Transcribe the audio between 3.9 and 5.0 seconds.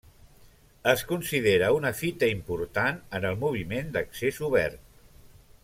d'accés obert.